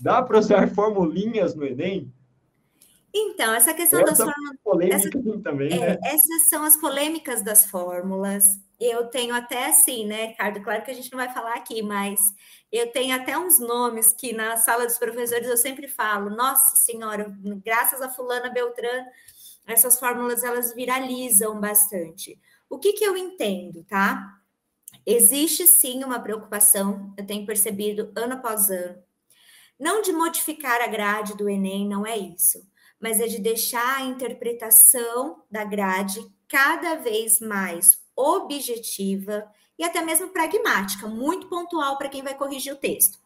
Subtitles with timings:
[0.00, 2.12] Dá para usar formulinhas no Enem?
[3.12, 4.56] Então, essa questão essa das fórmulas.
[4.62, 5.98] Polêmica essa, também, é, né?
[6.04, 8.44] Essas são as polêmicas das fórmulas.
[8.78, 10.62] Eu tenho até assim, né, Ricardo?
[10.62, 12.32] Claro que a gente não vai falar aqui, mas
[12.70, 17.34] eu tenho até uns nomes que na sala dos professores eu sempre falo: Nossa Senhora,
[17.64, 19.06] graças a Fulana Beltrano,
[19.66, 22.40] essas fórmulas elas viralizam bastante.
[22.68, 24.38] O que, que eu entendo, tá?
[25.04, 29.02] Existe sim uma preocupação, eu tenho percebido ano após ano,
[29.80, 32.62] não de modificar a grade do Enem, não é isso,
[33.00, 40.28] mas é de deixar a interpretação da grade cada vez mais objetiva e até mesmo
[40.28, 43.18] pragmática, muito pontual para quem vai corrigir o texto.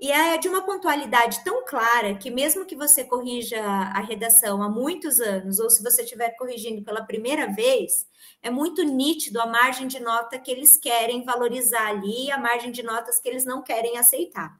[0.00, 4.68] E é de uma pontualidade tão clara que, mesmo que você corrija a redação há
[4.70, 8.06] muitos anos, ou se você estiver corrigindo pela primeira vez,
[8.42, 12.72] é muito nítido a margem de nota que eles querem valorizar ali e a margem
[12.72, 14.58] de notas que eles não querem aceitar.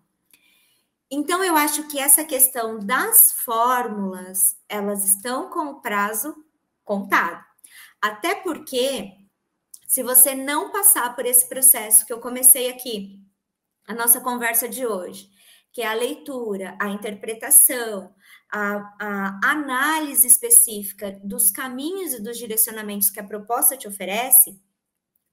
[1.10, 6.34] Então, eu acho que essa questão das fórmulas, elas estão com o prazo
[6.84, 7.44] contado.
[8.00, 9.12] Até porque,
[9.86, 13.20] se você não passar por esse processo que eu comecei aqui,
[13.86, 15.28] a nossa conversa de hoje,
[15.72, 18.14] que é a leitura, a interpretação,
[18.50, 24.60] a, a, análise específica dos caminhos e dos direcionamentos que a proposta te oferece,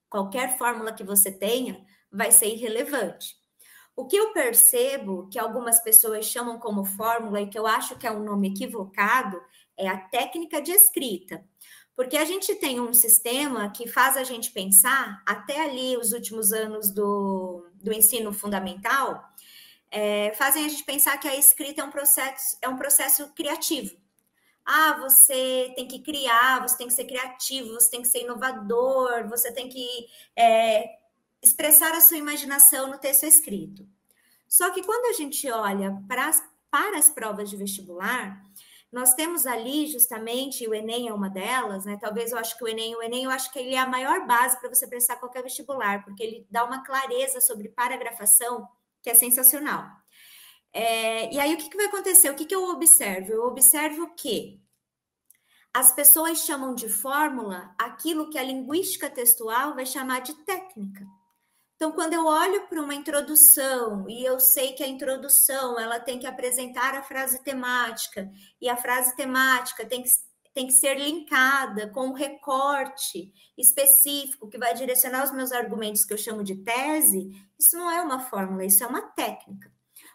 [0.09, 3.35] qualquer fórmula que você tenha vai ser irrelevante.
[3.97, 8.05] O que eu percebo que algumas pessoas chamam como fórmula e que eu acho que
[8.05, 9.41] é um nome equivocado
[9.75, 11.43] é a técnica de escrita.
[11.95, 16.53] Porque a gente tem um sistema que faz a gente pensar, até ali os últimos
[16.53, 19.27] anos do, do ensino fundamental,
[19.89, 23.97] é, fazem a gente pensar que a escrita é um processo, é um processo criativo.
[24.63, 29.27] Ah, você tem que criar, você tem que ser criativo, você tem que ser inovador,
[29.27, 30.87] você tem que é,
[31.41, 33.87] expressar a sua imaginação no texto escrito.
[34.47, 38.43] Só que quando a gente olha para as, para as provas de vestibular,
[38.91, 41.97] nós temos ali justamente, o Enem é uma delas, né?
[41.99, 44.25] Talvez eu acho que o Enem, o Enem eu acho que ele é a maior
[44.25, 48.67] base para você prestar qualquer vestibular, porque ele dá uma clareza sobre paragrafação
[49.01, 49.85] que é sensacional.
[50.71, 52.29] É, e aí o que, que vai acontecer?
[52.29, 53.33] O que, que eu observo?
[53.33, 54.61] Eu observo que
[55.73, 61.05] as pessoas chamam de fórmula aquilo que a linguística textual vai chamar de técnica.
[61.77, 66.17] Então, quando eu olho para uma introdução e eu sei que a introdução ela tem
[66.17, 68.27] que apresentar a frase temática
[68.59, 70.09] e a frase temática tem que,
[70.55, 76.11] tem que ser linkada com um recorte específico que vai direcionar os meus argumentos que
[76.11, 77.29] eu chamo de tese,
[77.59, 79.71] isso não é uma fórmula, isso é uma técnica.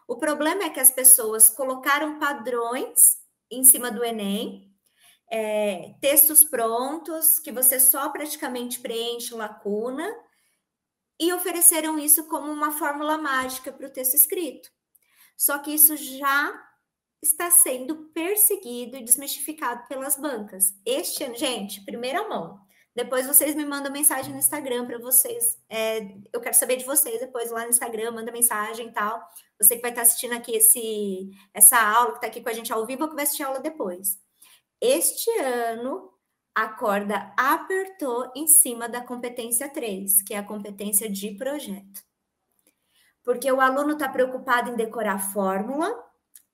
[0.08, 3.18] O problema é que as pessoas colocaram padrões
[3.48, 4.68] em cima do Enem,
[5.30, 10.12] é, textos prontos que você só praticamente preenche lacuna
[11.22, 14.68] e ofereceram isso como uma fórmula mágica para o texto escrito.
[15.36, 16.52] Só que isso já
[17.22, 20.74] está sendo perseguido e desmistificado pelas bancas.
[20.84, 22.60] Este ano, gente, primeira mão.
[22.92, 25.62] Depois vocês me mandam mensagem no Instagram para vocês.
[25.68, 26.00] É,
[26.32, 29.24] eu quero saber de vocês depois lá no Instagram, manda mensagem e tal.
[29.60, 32.72] Você que vai estar assistindo aqui esse, essa aula, que está aqui com a gente
[32.72, 34.18] ao vivo, ou que vai assistir a aula depois.
[34.80, 36.11] Este ano,
[36.54, 42.02] a corda apertou em cima da competência 3, que é a competência de projeto.
[43.22, 45.92] Porque o aluno está preocupado em decorar a fórmula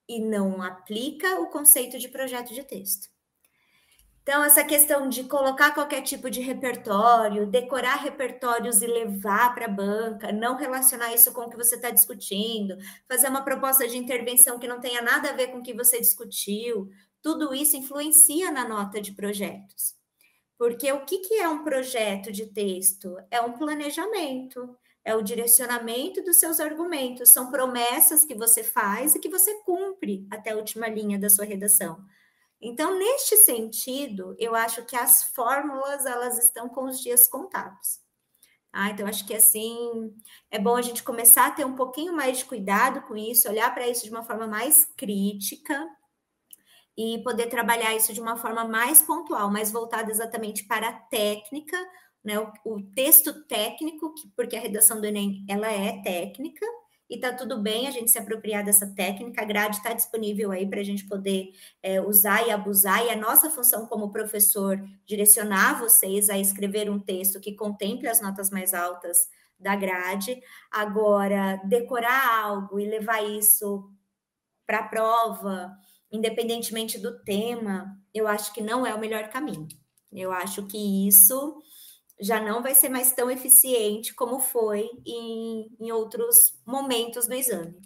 [0.08, 3.08] e não aplica o conceito de projeto de texto.
[4.28, 9.70] Então, essa questão de colocar qualquer tipo de repertório, decorar repertórios e levar para a
[9.70, 12.76] banca, não relacionar isso com o que você está discutindo,
[13.08, 15.98] fazer uma proposta de intervenção que não tenha nada a ver com o que você
[15.98, 16.90] discutiu,
[17.22, 19.94] tudo isso influencia na nota de projetos.
[20.56, 23.16] Porque o que, que é um projeto de texto?
[23.30, 29.20] É um planejamento, é o direcionamento dos seus argumentos, são promessas que você faz e
[29.20, 32.04] que você cumpre até a última linha da sua redação.
[32.60, 38.00] Então, neste sentido, eu acho que as fórmulas elas estão com os dias contados.
[38.72, 40.14] Ah, então, acho que assim
[40.50, 43.72] é bom a gente começar a ter um pouquinho mais de cuidado com isso, olhar
[43.72, 45.88] para isso de uma forma mais crítica,
[46.98, 51.76] e poder trabalhar isso de uma forma mais pontual, mais voltada exatamente para a técnica,
[52.24, 52.36] né?
[52.40, 56.66] O, o texto técnico, que, porque a redação do Enem ela é técnica,
[57.08, 60.68] e tá tudo bem a gente se apropriar dessa técnica, a grade está disponível aí
[60.68, 65.78] para a gente poder é, usar e abusar, e a nossa função como professor direcionar
[65.78, 70.42] vocês a escrever um texto que contemple as notas mais altas da grade.
[70.68, 73.88] Agora, decorar algo e levar isso
[74.66, 75.78] para a prova
[76.10, 79.68] independentemente do tema, eu acho que não é o melhor caminho.
[80.12, 81.62] Eu acho que isso
[82.20, 87.74] já não vai ser mais tão eficiente como foi em, em outros momentos do exame.